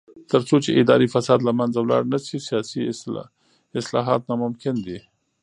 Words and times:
تر 0.31 0.41
څو 0.47 0.55
چې 0.63 0.77
اداري 0.81 1.07
فساد 1.13 1.39
له 1.47 1.53
منځه 1.59 1.79
لاړ 1.89 2.03
نشي، 2.13 2.37
سیاسي 2.47 2.81
اصلاحات 3.81 4.21
ناممکن 4.29 4.75
دي. 4.85 4.97